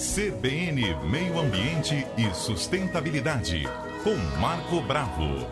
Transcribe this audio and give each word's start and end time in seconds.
CBN 0.00 0.80
Meio 1.10 1.38
Ambiente 1.38 2.06
e 2.16 2.34
Sustentabilidade, 2.34 3.64
com 4.02 4.16
Marco 4.40 4.80
Bravo. 4.80 5.46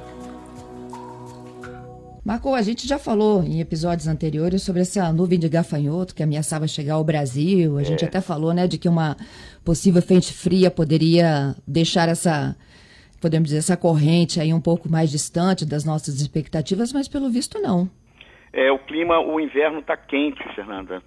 Marco, 2.25 2.55
a 2.55 2.63
gente 2.63 2.89
já 2.89 2.99
falou 2.99 3.43
em 3.43 3.61
episódios 3.61 4.09
anteriores 4.09 4.63
sobre 4.63 4.81
essa 4.81 5.13
nuvem 5.13 5.39
de 5.39 5.51
gafanhoto 5.51 6.15
que 6.15 6.23
ameaçava 6.23 6.67
chegar 6.67 6.95
ao 6.95 7.05
Brasil. 7.05 7.77
A 7.77 7.83
gente 7.83 8.07
é. 8.07 8.09
até 8.09 8.23
falou, 8.23 8.55
né, 8.55 8.67
de 8.67 8.79
que 8.79 8.89
uma 8.89 9.19
possível 9.63 10.01
frente 10.01 10.33
fria 10.33 10.71
poderia 10.71 11.55
deixar 11.67 12.09
essa, 12.09 12.57
podemos 13.21 13.51
dizer, 13.51 13.59
essa 13.59 13.77
corrente 13.77 14.41
aí 14.41 14.55
um 14.55 14.63
pouco 14.63 14.89
mais 14.89 15.11
distante 15.11 15.67
das 15.67 15.85
nossas 15.85 16.23
expectativas, 16.23 16.91
mas 16.91 17.07
pelo 17.07 17.29
visto 17.29 17.61
não. 17.61 17.87
É, 18.51 18.73
o 18.73 18.79
clima, 18.79 19.21
o 19.21 19.39
inverno 19.39 19.81
está 19.81 19.95
quente, 19.95 20.43
Fernanda 20.55 21.03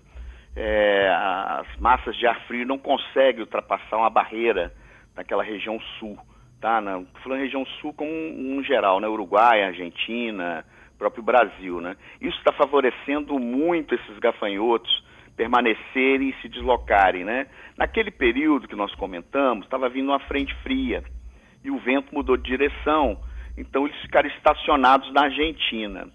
é, 0.55 1.09
as 1.09 1.77
massas 1.79 2.15
de 2.17 2.27
ar 2.27 2.39
frio 2.47 2.65
não 2.65 2.77
conseguem 2.77 3.41
ultrapassar 3.41 3.97
uma 3.97 4.09
barreira 4.09 4.73
naquela 5.15 5.43
região 5.43 5.79
sul, 5.99 6.17
tá? 6.59 6.81
Na, 6.81 7.01
falando 7.23 7.39
região 7.39 7.65
sul 7.79 7.93
como 7.93 8.11
um, 8.11 8.57
um 8.57 8.63
geral, 8.63 8.99
né? 8.99 9.07
Uruguai, 9.07 9.63
Argentina, 9.63 10.65
próprio 10.97 11.23
Brasil, 11.23 11.81
né? 11.81 11.95
Isso 12.19 12.37
está 12.37 12.51
favorecendo 12.51 13.39
muito 13.39 13.95
esses 13.95 14.19
gafanhotos 14.19 15.03
permanecerem 15.35 16.29
e 16.29 16.41
se 16.41 16.49
deslocarem, 16.49 17.23
né? 17.23 17.47
Naquele 17.77 18.11
período 18.11 18.67
que 18.67 18.75
nós 18.75 18.93
comentamos, 18.95 19.65
estava 19.65 19.89
vindo 19.89 20.09
uma 20.09 20.19
frente 20.19 20.53
fria 20.61 21.03
e 21.63 21.71
o 21.71 21.79
vento 21.79 22.13
mudou 22.13 22.37
de 22.37 22.43
direção, 22.43 23.19
então 23.57 23.85
eles 23.85 23.99
ficaram 24.01 24.29
estacionados 24.29 25.11
na 25.13 25.23
Argentina. 25.23 26.07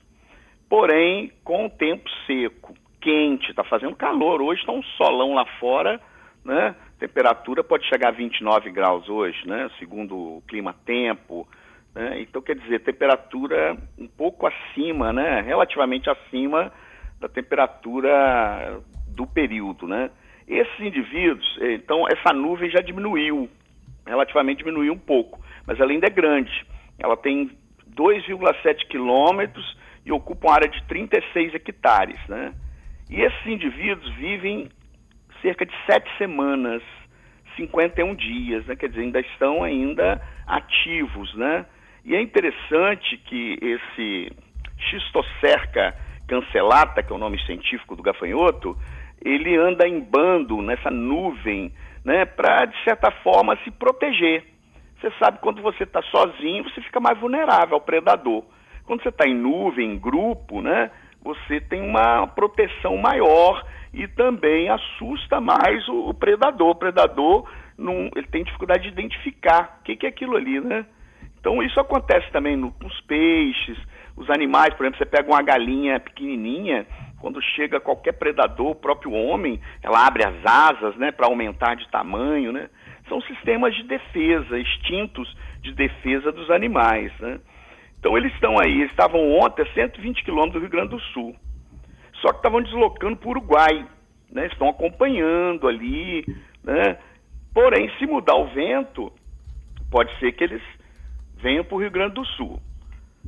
Porém, 0.69 1.33
com 1.45 1.67
o 1.67 1.71
tempo 1.71 2.09
seco, 2.27 2.75
quente, 3.01 3.51
está 3.51 3.65
fazendo 3.65 3.97
calor. 3.97 4.41
Hoje 4.41 4.61
está 4.61 4.73
um 4.73 4.83
solão 4.83 5.35
lá 5.35 5.45
fora, 5.59 6.01
né? 6.45 6.75
Temperatura 6.99 7.63
pode 7.63 7.87
chegar 7.89 8.09
a 8.09 8.13
29 8.13 8.71
graus 8.71 9.09
hoje, 9.09 9.47
né? 9.47 9.71
Segundo 9.79 10.17
o 10.17 10.43
clima-tempo. 10.49 11.47
Né? 11.95 12.21
Então, 12.21 12.43
quer 12.43 12.57
dizer, 12.57 12.81
temperatura 12.81 13.77
um 13.99 14.07
pouco 14.07 14.47
acima, 14.47 15.13
né? 15.13 15.41
Relativamente 15.41 16.11
acima 16.11 16.73
da 17.19 17.29
temperatura 17.29 18.81
do 19.09 19.27
período, 19.27 19.89
né? 19.89 20.11
Esses 20.47 20.79
indivíduos, 20.79 21.59
eh, 21.61 21.75
então, 21.75 22.07
essa 22.07 22.33
nuvem 22.33 22.71
já 22.71 22.81
diminuiu, 22.81 23.49
relativamente 24.07 24.59
diminuiu 24.59 24.93
um 24.93 24.99
pouco, 24.99 25.41
mas 25.67 25.81
ela 25.81 25.91
ainda 25.91 26.07
é 26.07 26.11
grande. 26.11 26.67
Ela 26.99 27.17
tem 27.17 27.51
2,7 27.97 28.87
quilômetros 28.89 29.77
e 30.05 30.13
ocupa 30.13 30.49
uma 30.49 30.55
área 30.55 30.69
de 30.69 30.83
36 30.85 31.55
hectares, 31.55 32.21
né? 32.29 32.53
E 33.09 33.21
esses 33.21 33.47
indivíduos 33.47 34.09
vivem 34.15 34.69
cerca 35.41 35.65
de 35.65 35.75
sete 35.87 36.11
semanas, 36.19 36.83
51 37.57 38.15
dias, 38.15 38.67
né? 38.67 38.77
quer 38.77 38.89
dizer, 38.89 39.03
ainda 39.03 39.21
estão 39.21 39.63
ainda 39.63 40.21
ativos, 40.47 41.35
né? 41.35 41.67
E 42.05 42.15
é 42.15 42.21
interessante 42.21 43.17
que 43.19 43.59
esse 43.61 44.33
Xistocerca 44.79 45.97
cancelata, 46.29 47.03
que 47.03 47.13
é 47.13 47.17
o 47.17 47.19
nome 47.19 47.39
científico 47.45 47.97
do 47.97 48.03
gafanhoto, 48.03 48.77
ele 49.25 49.57
anda 49.57 49.89
em 49.89 50.01
bando 50.01 50.61
nessa 50.61 50.91
nuvem, 50.91 51.73
né, 52.05 52.25
para 52.25 52.67
de 52.67 52.85
certa 52.85 53.11
forma 53.11 53.57
se 53.65 53.71
proteger. 53.71 54.45
Você 55.01 55.11
sabe 55.19 55.39
quando 55.41 55.63
você 55.63 55.85
está 55.85 56.03
sozinho, 56.03 56.65
você 56.65 56.81
fica 56.81 57.01
mais 57.01 57.19
vulnerável 57.19 57.75
ao 57.75 57.81
predador. 57.81 58.45
Quando 58.85 59.03
você 59.03 59.09
está 59.09 59.27
em 59.27 59.35
nuvem, 59.35 59.93
em 59.93 59.99
grupo, 59.99 60.61
né, 60.61 60.91
você 61.27 61.61
tem 61.61 61.83
uma 61.83 62.27
proteção 62.29 62.97
maior 62.97 63.67
e 63.93 64.07
também 64.07 64.69
assusta 64.69 65.41
mais 65.41 65.87
o, 65.89 66.15
predador. 66.15 66.71
O 66.71 66.75
predador 66.75 67.49
não, 67.77 68.09
ele 68.15 68.29
tem 68.29 68.45
dificuldade 68.45 68.85
de 68.85 68.89
identificar 68.89 69.79
o 69.81 69.85
que, 69.85 69.97
que 69.97 70.07
é 70.07 70.09
aquilo 70.09 70.37
ali, 70.37 70.61
né? 70.61 70.87
Então 71.41 71.63
isso 71.63 71.81
acontece 71.81 72.31
também 72.31 72.57
no, 72.57 72.73
nos 72.81 73.01
peixes, 73.03 73.77
os 74.17 74.31
animais, 74.31 74.73
por 74.75 74.85
exemplo, 74.85 74.99
você 74.99 75.05
pega 75.05 75.29
uma 75.29 75.43
galinha 75.43 76.01
pequenininha, 76.01 76.87
quando 77.21 77.43
chega 77.43 77.81
qualquer 77.81 78.13
predador, 78.13 78.71
o 78.71 78.75
próprio 78.75 79.13
homem, 79.13 79.61
ela 79.83 80.07
abre 80.07 80.25
as 80.25 80.35
asas, 80.45 80.97
né, 80.97 81.11
para 81.11 81.27
aumentar 81.27 81.75
de 81.75 81.89
tamanho, 81.91 82.53
né? 82.53 82.71
São 83.09 83.21
sistemas 83.23 83.75
de 83.75 83.83
defesa, 83.83 84.59
instintos 84.59 85.37
de 85.61 85.73
defesa 85.73 86.33
dos 86.33 86.51
animais, 86.51 87.13
né? 87.21 87.39
Então 87.99 88.17
eles 88.17 88.33
estão 88.35 88.59
aí, 88.59 88.81
eles 88.81 88.91
estavam 88.91 89.21
ontem 89.39 89.63
a 89.63 89.73
120 89.73 90.25
quilômetros 90.25 90.55
do 90.55 90.61
Rio 90.61 90.71
Grande 90.71 90.91
do 90.91 91.01
Sul. 91.13 91.35
Só 92.21 92.29
que 92.29 92.37
estavam 92.37 92.63
deslocando 92.63 93.17
para 93.17 93.29
o 93.29 93.31
Uruguai, 93.31 93.87
né? 94.31 94.47
Estão 94.47 94.69
acompanhando 94.69 95.69
ali, 95.69 96.25
né? 96.63 96.99
Porém, 97.53 97.91
se 97.99 98.07
mudar 98.07 98.37
o 98.37 98.49
vento, 98.49 99.13
pode 99.91 100.17
ser 100.19 100.33
que 100.33 100.45
eles 100.45 100.63
venham 101.37 101.65
para 101.65 101.75
o 101.75 101.81
Rio 101.81 101.91
Grande 101.91 102.15
do 102.15 102.25
Sul, 102.25 102.61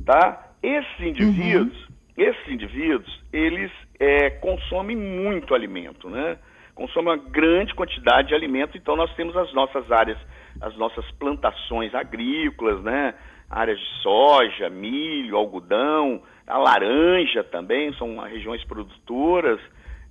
tá? 0.05 0.51
Esses 0.61 0.99
indivíduos, 0.99 1.77
uhum. 1.87 1.95
esses 2.17 2.47
indivíduos, 2.47 3.23
eles 3.31 3.71
é, 3.99 4.29
consomem 4.29 4.95
muito 4.95 5.55
alimento, 5.55 6.09
né? 6.09 6.37
Consomem 6.75 7.13
uma 7.13 7.17
grande 7.17 7.73
quantidade 7.73 8.29
de 8.29 8.35
alimento, 8.35 8.77
então 8.77 8.95
nós 8.95 9.13
temos 9.15 9.35
as 9.35 9.53
nossas 9.53 9.91
áreas, 9.91 10.17
as 10.61 10.75
nossas 10.77 11.09
plantações 11.11 11.93
agrícolas, 11.93 12.81
né? 12.83 13.13
Áreas 13.49 13.79
de 13.79 14.01
soja, 14.01 14.69
milho, 14.69 15.35
algodão, 15.35 16.21
a 16.45 16.57
laranja 16.57 17.43
também, 17.43 17.93
são 17.93 18.19
regiões 18.19 18.63
produtoras, 18.65 19.59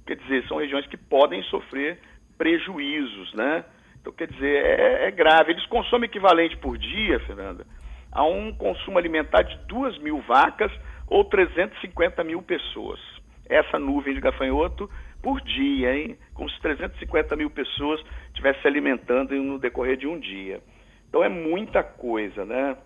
quer 0.07 0.17
dizer, 0.17 0.47
são 0.49 0.59
regiões 0.59 0.87
que 0.87 0.97
podem 0.97 1.43
sofrer 1.45 1.99
prejuízos, 2.37 3.33
né? 3.35 3.65
Então, 4.01 4.13
quer 4.13 4.29
dizer, 4.29 4.65
é, 4.65 5.09
é 5.09 5.11
grave. 5.11 5.53
Eles 5.53 5.67
consomem 5.67 6.09
equivalente 6.09 6.57
por 6.57 6.79
dia, 6.79 7.19
Fernanda, 7.21 7.67
a 8.11 8.25
um 8.25 8.53
consumo 8.53 8.99
alimentar 8.99 9.43
de 9.43 9.57
2 9.67 9.99
mil 9.99 10.21
vacas 10.23 10.73
ou 11.09 11.25
350 11.25 12.23
mil 12.25 12.43
pessoas. 12.43 13.01
Essa 13.49 13.79
nuvem 13.79 14.15
de 14.15 14.21
gafanhoto 14.21 14.91
por 15.23 15.41
dia, 15.41 15.97
hein? 15.97 16.19
Como 16.35 16.49
se 16.51 16.61
350 16.61 17.35
mil 17.37 17.51
pessoas 17.51 18.01
estivessem 18.29 18.63
se 18.63 18.69
alimentando 18.69 19.35
no 19.35 19.59
decorrer 19.59 19.97
de 19.97 20.07
um 20.07 20.19
dia. 20.19 20.61
Então 21.09 21.25
é 21.25 21.29
muita 21.29 21.83
coisa, 21.83 22.45
né? 22.45 22.77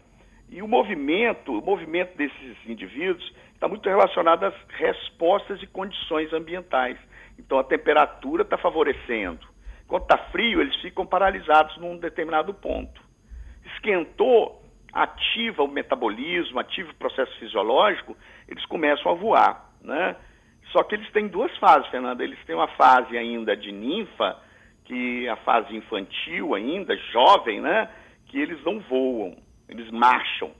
E 0.52 0.60
o 0.60 0.68
movimento, 0.68 1.58
o 1.58 1.64
movimento 1.64 2.14
desses 2.14 2.58
indivíduos 2.66 3.34
está 3.54 3.66
muito 3.66 3.88
relacionado 3.88 4.44
às 4.44 4.54
respostas 4.68 5.62
e 5.62 5.66
condições 5.66 6.30
ambientais. 6.30 6.98
Então 7.38 7.58
a 7.58 7.64
temperatura 7.64 8.42
está 8.42 8.58
favorecendo. 8.58 9.40
Quando 9.88 10.02
está 10.02 10.18
frio, 10.30 10.60
eles 10.60 10.76
ficam 10.82 11.06
paralisados 11.06 11.78
num 11.78 11.96
determinado 11.96 12.52
ponto. 12.52 13.00
Esquentou, 13.64 14.62
ativa 14.92 15.62
o 15.62 15.68
metabolismo, 15.68 16.60
ativa 16.60 16.90
o 16.90 16.96
processo 16.96 17.34
fisiológico, 17.38 18.14
eles 18.46 18.64
começam 18.66 19.10
a 19.10 19.14
voar, 19.14 19.72
né? 19.80 20.16
Só 20.70 20.82
que 20.82 20.96
eles 20.96 21.10
têm 21.12 21.28
duas 21.28 21.56
fases, 21.56 21.88
Fernanda. 21.88 22.22
Eles 22.22 22.38
têm 22.44 22.54
uma 22.54 22.68
fase 22.68 23.16
ainda 23.16 23.56
de 23.56 23.72
ninfa, 23.72 24.38
que 24.84 25.26
é 25.26 25.30
a 25.30 25.36
fase 25.36 25.74
infantil 25.74 26.54
ainda, 26.54 26.94
jovem, 27.10 27.58
né? 27.62 27.88
Que 28.26 28.38
eles 28.38 28.62
não 28.64 28.80
voam 28.80 29.41
eles 29.68 29.90
marcham. 29.90 30.50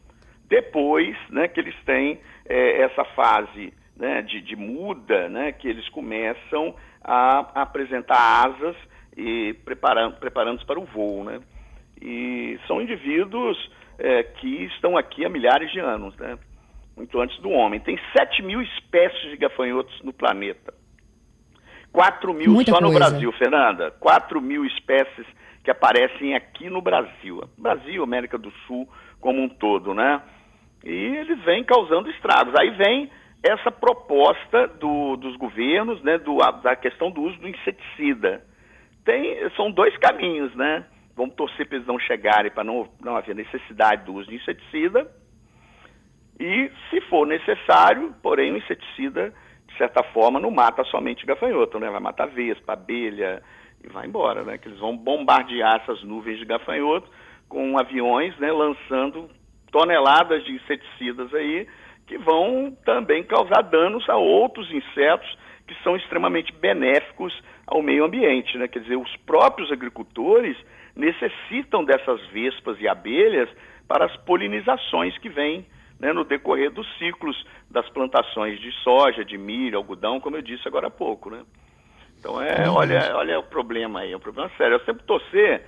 Depois 0.48 1.16
né, 1.30 1.48
que 1.48 1.60
eles 1.60 1.74
têm 1.84 2.20
é, 2.46 2.82
essa 2.82 3.04
fase 3.04 3.72
né, 3.96 4.22
de, 4.22 4.40
de, 4.40 4.56
muda, 4.56 5.28
né, 5.28 5.52
que 5.52 5.68
eles 5.68 5.88
começam 5.90 6.74
a, 7.02 7.62
apresentar 7.62 8.46
asas 8.46 8.76
e 9.16 9.54
preparando, 9.64 10.16
preparando-se 10.18 10.66
para 10.66 10.80
o 10.80 10.84
voo. 10.84 11.24
Né? 11.24 11.40
E 12.00 12.58
são 12.66 12.80
indivíduos 12.80 13.70
é, 13.98 14.22
que 14.22 14.64
estão 14.64 14.96
aqui 14.96 15.24
há 15.24 15.28
milhares 15.28 15.70
de 15.70 15.80
anos, 15.80 16.16
né? 16.16 16.38
muito 16.96 17.18
antes 17.20 17.38
do 17.40 17.50
homem. 17.50 17.80
Tem 17.80 17.98
7 18.16 18.42
mil 18.42 18.60
espécies 18.60 19.30
de 19.30 19.36
gafanhotos 19.36 20.00
no 20.02 20.12
planeta. 20.12 20.74
4 21.92 22.32
mil 22.32 22.50
Muita 22.50 22.72
só 22.72 22.78
coisa. 22.78 22.92
no 22.92 22.98
Brasil, 22.98 23.32
Fernanda. 23.32 23.90
4 24.00 24.40
mil 24.40 24.64
espécies 24.64 25.26
que 25.62 25.70
aparecem 25.70 26.34
aqui 26.34 26.70
no 26.70 26.80
Brasil. 26.80 27.42
Brasil, 27.56 28.02
América 28.02 28.38
do 28.38 28.50
Sul 28.66 28.88
como 29.20 29.40
um 29.42 29.48
todo, 29.48 29.94
né? 29.94 30.20
E 30.84 30.90
eles 30.90 31.40
vêm 31.44 31.62
causando 31.62 32.10
estragos. 32.10 32.54
Aí 32.58 32.70
vem 32.70 33.10
essa 33.42 33.70
proposta 33.70 34.66
do, 34.68 35.16
dos 35.16 35.36
governos, 35.36 36.02
né, 36.02 36.18
do, 36.18 36.38
da 36.62 36.76
questão 36.76 37.10
do 37.10 37.22
uso 37.22 37.38
do 37.38 37.48
inseticida. 37.48 38.44
Tem, 39.04 39.48
são 39.56 39.70
dois 39.70 39.96
caminhos, 39.98 40.54
né? 40.54 40.84
Vamos 41.16 41.34
torcer 41.34 41.66
para 41.66 41.76
eles 41.76 41.86
não 41.86 41.98
chegarem, 41.98 42.50
para 42.50 42.64
não, 42.64 42.88
não 43.00 43.16
haver 43.16 43.34
necessidade 43.34 44.04
do 44.04 44.14
uso 44.14 44.28
de 44.28 44.36
inseticida. 44.36 45.10
E, 46.38 46.70
se 46.88 47.00
for 47.02 47.26
necessário, 47.26 48.14
porém, 48.22 48.52
o 48.52 48.56
inseticida, 48.56 49.34
de 49.72 49.78
certa 49.78 50.02
forma, 50.02 50.38
não 50.38 50.50
mata 50.50 50.84
somente 50.84 51.24
gafanhoto, 51.24 51.78
né? 51.78 51.90
Vai 51.90 52.00
matar 52.00 52.26
vespa, 52.28 52.74
abelha, 52.74 53.42
e 53.82 53.88
vai 53.88 54.06
embora, 54.06 54.42
né? 54.44 54.58
Que 54.58 54.68
eles 54.68 54.78
vão 54.78 54.96
bombardear 54.96 55.80
essas 55.82 56.02
nuvens 56.02 56.38
de 56.38 56.44
gafanhoto 56.44 57.10
com 57.48 57.78
aviões, 57.78 58.36
né? 58.38 58.52
Lançando 58.52 59.30
toneladas 59.70 60.44
de 60.44 60.52
inseticidas 60.52 61.32
aí 61.34 61.66
que 62.06 62.18
vão 62.18 62.76
também 62.84 63.24
causar 63.24 63.62
danos 63.62 64.08
a 64.08 64.16
outros 64.16 64.70
insetos 64.70 65.38
que 65.66 65.74
são 65.82 65.96
extremamente 65.96 66.52
benéficos 66.52 67.32
ao 67.66 67.82
meio 67.82 68.04
ambiente, 68.04 68.58
né? 68.58 68.68
Quer 68.68 68.80
dizer, 68.80 68.96
os 68.96 69.16
próprios 69.24 69.72
agricultores 69.72 70.56
necessitam 70.94 71.84
dessas 71.84 72.20
vespas 72.26 72.78
e 72.80 72.86
abelhas 72.86 73.48
para 73.88 74.04
as 74.04 74.16
polinizações 74.18 75.16
que 75.18 75.30
vêm 75.30 75.66
né, 76.02 76.12
no 76.12 76.24
decorrer 76.24 76.72
dos 76.72 76.86
ciclos 76.98 77.46
das 77.70 77.88
plantações 77.90 78.60
de 78.60 78.72
soja, 78.82 79.24
de 79.24 79.38
milho, 79.38 79.78
algodão, 79.78 80.18
como 80.18 80.36
eu 80.36 80.42
disse 80.42 80.66
agora 80.66 80.88
há 80.88 80.90
pouco, 80.90 81.30
né? 81.30 81.44
Então, 82.18 82.42
é, 82.42 82.68
olha, 82.68 83.16
olha 83.16 83.38
o 83.38 83.44
problema 83.44 84.00
aí, 84.00 84.12
é 84.12 84.16
um 84.16 84.20
problema 84.20 84.50
sério. 84.58 84.74
Eu 84.74 84.84
sempre 84.84 85.04
torcer 85.04 85.64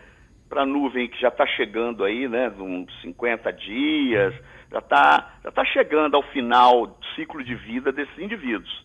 para 0.49 0.63
a 0.63 0.67
nuvem 0.67 1.09
que 1.09 1.21
já 1.21 1.29
está 1.29 1.47
chegando 1.47 2.05
aí, 2.05 2.29
né, 2.29 2.53
uns 2.59 2.93
50 3.01 3.53
dias, 3.53 4.35
já 4.71 4.79
está 4.79 5.35
já 5.45 5.53
tá 5.53 5.65
chegando 5.67 6.17
ao 6.17 6.23
final 6.25 6.89
do 6.89 7.07
ciclo 7.15 7.43
de 7.43 7.55
vida 7.55 7.93
desses 7.93 8.19
indivíduos. 8.19 8.85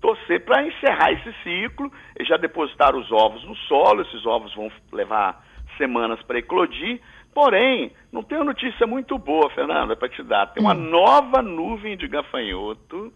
Torcer 0.00 0.44
para 0.44 0.66
encerrar 0.66 1.12
esse 1.12 1.32
ciclo 1.42 1.90
e 2.18 2.24
já 2.24 2.36
depositar 2.36 2.94
os 2.94 3.10
ovos 3.10 3.42
no 3.44 3.56
solo, 3.56 4.02
esses 4.02 4.26
ovos 4.26 4.54
vão 4.54 4.70
levar 4.92 5.42
semanas 5.78 6.20
para 6.22 6.38
eclodir, 6.38 7.00
porém, 7.34 7.92
não 8.10 8.22
tem 8.22 8.38
uma 8.38 8.46
notícia 8.46 8.86
muito 8.86 9.18
boa, 9.18 9.50
Fernanda, 9.50 9.96
para 9.96 10.08
te 10.08 10.22
dar. 10.22 10.46
Tem 10.48 10.62
uma 10.62 10.74
hum. 10.74 10.90
nova 10.90 11.42
nuvem 11.42 11.96
de 11.96 12.06
gafanhoto 12.08 13.12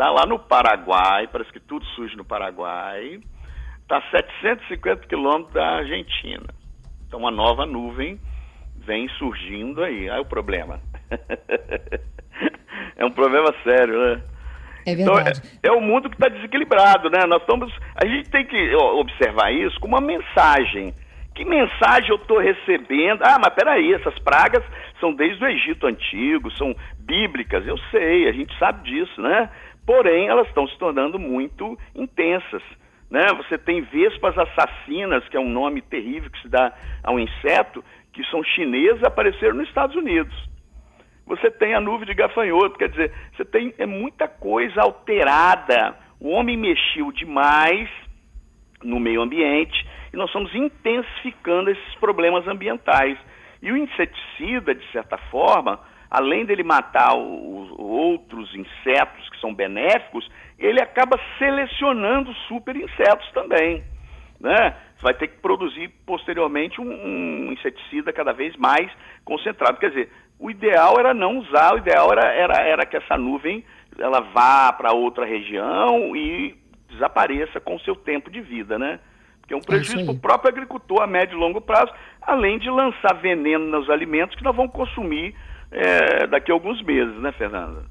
Está 0.00 0.10
lá 0.10 0.24
no 0.24 0.38
Paraguai, 0.38 1.28
parece 1.30 1.52
que 1.52 1.60
tudo 1.60 1.84
surge 1.88 2.16
no 2.16 2.24
Paraguai. 2.24 3.20
Está 3.82 3.98
a 3.98 4.10
750 4.10 5.06
quilômetros 5.06 5.52
da 5.52 5.76
Argentina. 5.76 6.46
Então, 7.06 7.18
uma 7.18 7.30
nova 7.30 7.66
nuvem 7.66 8.18
vem 8.76 9.06
surgindo 9.18 9.84
aí. 9.84 10.08
Aí 10.08 10.18
o 10.18 10.24
problema. 10.24 10.80
é 12.96 13.04
um 13.04 13.10
problema 13.10 13.54
sério, 13.62 14.00
né? 14.00 14.22
É 14.86 14.94
verdade. 14.94 15.42
Então, 15.58 15.70
é, 15.70 15.74
é 15.74 15.78
o 15.78 15.82
mundo 15.82 16.08
que 16.08 16.16
está 16.16 16.28
desequilibrado, 16.28 17.10
né? 17.10 17.26
Nós 17.26 17.42
estamos. 17.42 17.70
A 17.94 18.06
gente 18.06 18.30
tem 18.30 18.46
que 18.46 18.74
observar 18.74 19.52
isso 19.52 19.78
como 19.80 19.98
uma 19.98 20.06
mensagem. 20.06 20.94
Que 21.40 21.44
mensagem 21.46 22.10
eu 22.10 22.16
estou 22.16 22.38
recebendo? 22.38 23.22
Ah, 23.22 23.38
mas 23.42 23.54
peraí, 23.54 23.94
essas 23.94 24.18
pragas 24.18 24.62
são 25.00 25.10
desde 25.10 25.42
o 25.42 25.48
Egito 25.48 25.86
Antigo, 25.86 26.50
são 26.50 26.76
bíblicas, 26.98 27.66
eu 27.66 27.78
sei, 27.90 28.28
a 28.28 28.32
gente 28.32 28.54
sabe 28.58 28.82
disso, 28.82 29.22
né? 29.22 29.48
porém 29.86 30.28
elas 30.28 30.46
estão 30.48 30.68
se 30.68 30.76
tornando 30.76 31.18
muito 31.18 31.78
intensas. 31.94 32.62
Né? 33.10 33.22
Você 33.38 33.56
tem 33.56 33.80
vespas 33.80 34.36
assassinas, 34.36 35.26
que 35.30 35.36
é 35.38 35.40
um 35.40 35.48
nome 35.48 35.80
terrível 35.80 36.30
que 36.30 36.42
se 36.42 36.48
dá 36.50 36.74
a 37.02 37.10
um 37.10 37.18
inseto, 37.18 37.82
que 38.12 38.22
são 38.24 38.44
chinesas, 38.44 39.02
apareceram 39.02 39.56
nos 39.56 39.66
Estados 39.66 39.96
Unidos. 39.96 40.34
Você 41.24 41.50
tem 41.50 41.72
a 41.72 41.80
nuvem 41.80 42.06
de 42.06 42.12
gafanhoto, 42.12 42.76
quer 42.76 42.90
dizer, 42.90 43.14
você 43.34 43.46
tem 43.46 43.72
é 43.78 43.86
muita 43.86 44.28
coisa 44.28 44.82
alterada. 44.82 45.96
O 46.20 46.28
homem 46.28 46.58
mexeu 46.58 47.10
demais 47.12 47.88
no 48.82 48.98
meio 48.98 49.22
ambiente 49.22 49.86
e 50.12 50.16
nós 50.16 50.28
estamos 50.28 50.54
intensificando 50.54 51.70
esses 51.70 51.94
problemas 51.96 52.46
ambientais. 52.48 53.18
E 53.62 53.70
o 53.70 53.76
inseticida, 53.76 54.74
de 54.74 54.84
certa 54.90 55.18
forma, 55.30 55.80
além 56.10 56.44
dele 56.44 56.62
matar 56.62 57.14
os 57.16 57.70
outros 57.78 58.52
insetos 58.54 59.28
que 59.30 59.40
são 59.40 59.54
benéficos, 59.54 60.28
ele 60.58 60.80
acaba 60.80 61.18
selecionando 61.38 62.32
super 62.48 62.74
insetos 62.74 63.30
também. 63.32 63.84
Né? 64.40 64.74
Vai 65.00 65.14
ter 65.14 65.28
que 65.28 65.38
produzir 65.38 65.88
posteriormente 66.06 66.80
um, 66.80 66.90
um, 66.90 67.52
inseticida 67.52 68.12
cada 68.12 68.32
vez 68.32 68.56
mais 68.56 68.90
concentrado. 69.24 69.78
Quer 69.78 69.90
dizer, 69.90 70.12
o 70.38 70.50
ideal 70.50 70.98
era 70.98 71.12
não 71.12 71.38
usar, 71.38 71.74
o 71.74 71.78
ideal 71.78 72.10
era, 72.10 72.32
era, 72.32 72.62
era 72.62 72.86
que 72.86 72.96
essa 72.96 73.16
nuvem 73.16 73.62
ela 73.98 74.20
vá 74.20 74.72
para 74.72 74.92
outra 74.92 75.26
região 75.26 76.16
e 76.16 76.56
desapareça 76.90 77.60
com 77.60 77.76
o 77.76 77.80
seu 77.80 77.94
tempo 77.94 78.30
de 78.30 78.40
vida, 78.40 78.78
né? 78.78 79.00
Porque 79.40 79.54
é 79.54 79.56
um 79.56 79.60
prejuízo 79.60 80.04
para 80.04 80.14
o 80.14 80.18
próprio 80.18 80.50
agricultor 80.50 81.02
a 81.02 81.06
médio 81.06 81.36
e 81.36 81.40
longo 81.40 81.60
prazo, 81.60 81.92
além 82.22 82.58
de 82.58 82.70
lançar 82.70 83.14
veneno 83.14 83.66
nos 83.66 83.88
alimentos 83.90 84.36
que 84.36 84.44
nós 84.44 84.54
vamos 84.54 84.72
consumir 84.72 85.34
é, 85.70 86.26
daqui 86.26 86.50
a 86.50 86.54
alguns 86.54 86.82
meses, 86.82 87.14
né, 87.20 87.32
Fernanda? 87.32 87.84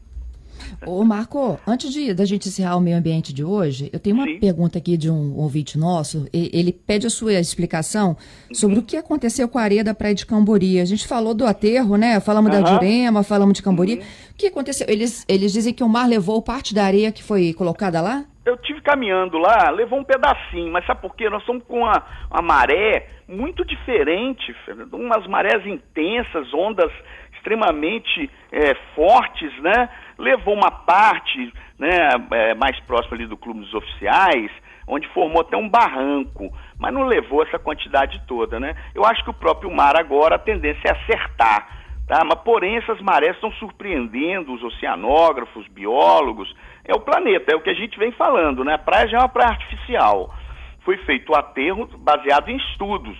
Ô 0.85 1.03
Marco, 1.03 1.59
antes 1.65 1.91
de 1.91 2.13
da 2.13 2.25
gente 2.25 2.47
encerrar 2.47 2.75
o 2.77 2.81
meio 2.81 2.97
ambiente 2.97 3.33
de 3.33 3.43
hoje, 3.43 3.89
eu 3.91 3.99
tenho 3.99 4.15
uma 4.15 4.25
Sim. 4.25 4.39
pergunta 4.39 4.77
aqui 4.77 4.97
de 4.97 5.09
um 5.09 5.35
ouvinte 5.35 5.77
nosso. 5.77 6.27
Ele 6.31 6.71
pede 6.71 7.07
a 7.07 7.09
sua 7.09 7.33
explicação 7.33 8.15
sobre 8.53 8.77
uhum. 8.77 8.81
o 8.81 8.85
que 8.85 8.97
aconteceu 8.97 9.47
com 9.47 9.57
a 9.57 9.61
areia 9.61 9.83
da 9.83 9.93
Praia 9.93 10.15
de 10.15 10.25
Cambori. 10.25 10.79
A 10.79 10.85
gente 10.85 11.07
falou 11.07 11.33
do 11.33 11.45
aterro, 11.45 11.95
né? 11.95 12.19
Falamos 12.19 12.53
uhum. 12.53 12.61
da 12.61 12.69
Jurema, 12.69 13.23
falamos 13.23 13.53
de 13.53 13.61
Cambori. 13.61 13.95
Uhum. 13.95 13.99
O 14.31 14.35
que 14.37 14.47
aconteceu? 14.47 14.87
Eles, 14.89 15.25
eles 15.27 15.51
dizem 15.51 15.73
que 15.73 15.83
o 15.83 15.89
mar 15.89 16.07
levou 16.07 16.41
parte 16.41 16.73
da 16.73 16.85
areia 16.85 17.11
que 17.11 17.23
foi 17.23 17.53
colocada 17.53 18.01
lá? 18.01 18.25
Eu 18.49 18.57
tive 18.57 18.81
caminhando 18.81 19.37
lá, 19.37 19.69
levou 19.69 19.99
um 19.99 20.03
pedacinho, 20.03 20.71
mas 20.71 20.83
sabe 20.87 21.01
por 21.01 21.15
quê? 21.15 21.29
Nós 21.29 21.41
estamos 21.41 21.63
com 21.65 21.81
uma, 21.81 22.03
uma 22.31 22.41
maré 22.41 23.07
muito 23.27 23.63
diferente, 23.63 24.55
umas 24.91 25.27
marés 25.27 25.63
intensas, 25.67 26.51
ondas 26.51 26.91
extremamente 27.35 28.27
é, 28.51 28.73
fortes, 28.95 29.55
né? 29.61 29.87
Levou 30.17 30.55
uma 30.55 30.71
parte 30.71 31.53
né, 31.77 32.09
é, 32.31 32.55
mais 32.55 32.79
próxima 32.81 33.15
ali 33.17 33.27
do 33.27 33.37
clube 33.37 33.59
dos 33.59 33.73
oficiais, 33.75 34.49
onde 34.87 35.07
formou 35.09 35.41
até 35.41 35.55
um 35.55 35.69
barranco, 35.69 36.51
mas 36.79 36.91
não 36.91 37.03
levou 37.03 37.43
essa 37.43 37.59
quantidade 37.59 38.19
toda, 38.27 38.59
né? 38.59 38.75
Eu 38.95 39.05
acho 39.05 39.23
que 39.23 39.29
o 39.29 39.33
próprio 39.33 39.69
mar 39.69 39.95
agora 39.95 40.37
a 40.37 40.39
tendência 40.39 40.87
é 40.87 40.91
acertar, 40.91 41.78
tá? 42.09 42.25
Mas 42.25 42.41
porém 42.41 42.77
essas 42.77 42.99
marés 42.99 43.35
estão 43.35 43.51
surpreendendo 43.53 44.51
os 44.51 44.63
oceanógrafos, 44.63 45.67
biólogos, 45.67 46.53
é 46.83 46.93
o 46.93 46.99
planeta, 46.99 47.53
é 47.53 47.55
o 47.55 47.61
que 47.61 47.69
a 47.69 47.75
gente 47.75 47.97
vem 47.99 48.11
falando, 48.11 48.65
né? 48.65 48.73
A 48.73 48.79
praia 48.79 49.07
já 49.07 49.17
é 49.17 49.21
uma 49.21 49.29
praia 49.29 49.51
artificial. 49.51 50.33
Foi 50.83 50.97
feito 50.97 51.31
o 51.31 51.35
aterro 51.35 51.87
baseado 51.99 52.49
em 52.49 52.57
estudos 52.57 53.15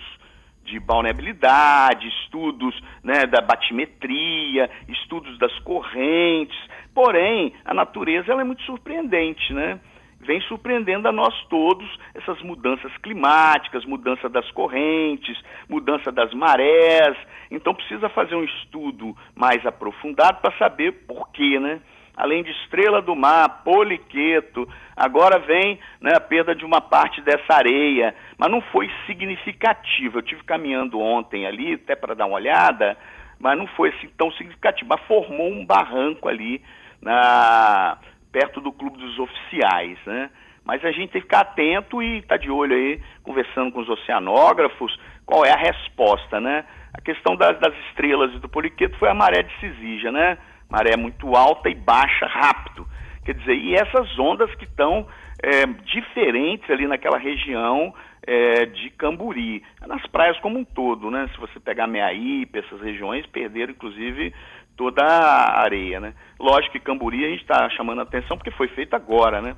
de 0.64 0.80
balneabilidade, 0.80 2.08
estudos 2.08 2.74
né, 3.02 3.26
da 3.26 3.40
batimetria, 3.40 4.68
estudos 4.88 5.38
das 5.38 5.56
correntes. 5.60 6.58
Porém, 6.92 7.54
a 7.64 7.72
natureza 7.72 8.32
ela 8.32 8.40
é 8.40 8.44
muito 8.44 8.62
surpreendente, 8.62 9.52
né? 9.52 9.78
Vem 10.20 10.40
surpreendendo 10.42 11.08
a 11.08 11.12
nós 11.12 11.34
todos 11.48 11.88
essas 12.14 12.40
mudanças 12.42 12.94
climáticas, 12.98 13.84
mudança 13.84 14.28
das 14.28 14.50
correntes, 14.52 15.40
mudança 15.68 16.12
das 16.12 16.32
marés. 16.34 17.16
Então 17.50 17.74
precisa 17.74 18.08
fazer 18.10 18.34
um 18.34 18.44
estudo 18.44 19.16
mais 19.34 19.64
aprofundado 19.64 20.40
para 20.40 20.56
saber 20.58 20.92
por 21.06 21.30
quê, 21.30 21.58
né? 21.58 21.80
além 22.20 22.42
de 22.42 22.50
estrela 22.50 23.00
do 23.00 23.16
mar, 23.16 23.62
poliqueto, 23.64 24.68
agora 24.94 25.38
vem 25.38 25.78
né, 26.00 26.12
a 26.14 26.20
perda 26.20 26.54
de 26.54 26.66
uma 26.66 26.80
parte 26.80 27.22
dessa 27.22 27.54
areia, 27.54 28.14
mas 28.36 28.50
não 28.50 28.60
foi 28.60 28.90
significativa. 29.06 30.18
Eu 30.18 30.22
tive 30.22 30.44
caminhando 30.44 31.00
ontem 31.00 31.46
ali, 31.46 31.74
até 31.74 31.96
para 31.96 32.14
dar 32.14 32.26
uma 32.26 32.36
olhada, 32.36 32.96
mas 33.38 33.56
não 33.56 33.66
foi 33.68 33.88
assim, 33.88 34.08
tão 34.18 34.30
significativo. 34.32 34.90
Mas 34.90 35.00
formou 35.06 35.50
um 35.50 35.64
barranco 35.64 36.28
ali 36.28 36.62
na 37.00 37.96
perto 38.32 38.60
do 38.60 38.72
clube 38.72 38.98
dos 38.98 39.18
oficiais, 39.18 39.98
né? 40.06 40.30
Mas 40.64 40.84
a 40.84 40.92
gente 40.92 41.10
tem 41.12 41.20
que 41.20 41.26
ficar 41.26 41.40
atento 41.40 42.02
e 42.02 42.18
estar 42.18 42.36
tá 42.38 42.42
de 42.42 42.50
olho 42.50 42.74
aí, 42.74 43.00
conversando 43.22 43.72
com 43.72 43.80
os 43.80 43.88
oceanógrafos, 43.88 44.98
qual 45.24 45.44
é 45.44 45.52
a 45.52 45.56
resposta, 45.56 46.40
né? 46.40 46.64
A 46.92 47.00
questão 47.00 47.34
das, 47.36 47.58
das 47.58 47.74
estrelas 47.88 48.32
e 48.34 48.38
do 48.38 48.48
poliqueto 48.48 48.96
foi 48.98 49.08
a 49.08 49.14
maré 49.14 49.42
de 49.42 49.60
Cisígia, 49.60 50.12
né? 50.12 50.38
maré 50.70 50.96
muito 50.96 51.34
alta 51.34 51.68
e 51.68 51.74
baixa 51.74 52.26
rápido. 52.26 52.86
Quer 53.24 53.34
dizer, 53.34 53.54
e 53.54 53.74
essas 53.74 54.18
ondas 54.18 54.54
que 54.54 54.64
estão 54.64 55.06
é, 55.42 55.66
diferentes 55.84 56.70
ali 56.70 56.86
naquela 56.86 57.18
região 57.18 57.92
é, 58.26 58.66
de 58.66 58.90
Camburi, 58.90 59.62
nas 59.86 60.06
praias 60.06 60.38
como 60.40 60.58
um 60.58 60.64
todo, 60.64 61.10
né? 61.10 61.28
Se 61.34 61.40
você 61.40 61.58
pegar 61.58 61.86
Meaípe, 61.86 62.58
essas 62.58 62.80
regiões, 62.80 63.26
perderam 63.26 63.72
inclusive 63.72 64.32
toda 64.80 65.04
a 65.04 65.60
areia, 65.60 66.00
né? 66.00 66.14
Lógico 66.38 66.72
que 66.72 66.80
Camburi 66.80 67.22
a 67.22 67.28
gente 67.28 67.42
está 67.42 67.68
chamando 67.68 67.98
a 67.98 68.02
atenção 68.02 68.38
porque 68.38 68.50
foi 68.50 68.66
feito 68.68 68.96
agora, 68.96 69.42
né? 69.42 69.54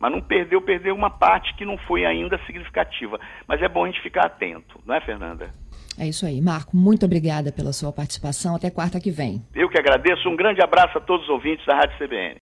Mas 0.00 0.10
não 0.10 0.20
perdeu, 0.20 0.60
perdeu 0.60 0.96
uma 0.96 1.10
parte 1.10 1.54
que 1.54 1.64
não 1.64 1.78
foi 1.78 2.04
ainda 2.04 2.36
significativa. 2.44 3.20
Mas 3.46 3.62
é 3.62 3.68
bom 3.68 3.84
a 3.84 3.86
gente 3.86 4.02
ficar 4.02 4.26
atento, 4.26 4.80
não 4.84 4.96
é, 4.96 5.00
Fernanda? 5.00 5.48
É 5.96 6.08
isso 6.08 6.26
aí. 6.26 6.40
Marco, 6.40 6.76
muito 6.76 7.06
obrigada 7.06 7.52
pela 7.52 7.72
sua 7.72 7.92
participação. 7.92 8.56
Até 8.56 8.68
quarta 8.68 9.00
que 9.00 9.12
vem. 9.12 9.42
Eu 9.54 9.68
que 9.68 9.78
agradeço. 9.78 10.28
Um 10.28 10.34
grande 10.34 10.60
abraço 10.60 10.98
a 10.98 11.00
todos 11.00 11.24
os 11.24 11.30
ouvintes 11.30 11.64
da 11.64 11.76
Rádio 11.76 11.96
CBN. 11.98 12.34